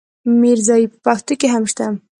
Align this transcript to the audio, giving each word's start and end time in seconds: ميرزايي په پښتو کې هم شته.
ميرزايي 0.41 0.85
په 0.91 0.97
پښتو 1.05 1.33
کې 1.39 1.47
هم 1.53 1.63
شته. 1.71 1.85